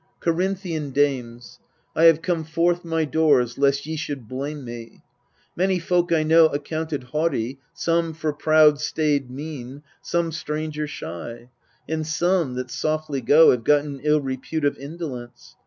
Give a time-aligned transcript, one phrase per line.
[0.19, 1.59] Corinthian dames,
[1.95, 5.03] I have come forth my doors Lest ye should blame me.
[5.55, 11.87] Many folk I know Accounted haughty, some, for proud staid mien, 1 Some, stranger shy:*
[11.87, 15.55] and some, that softly go, Have gotten ill repute of indolence.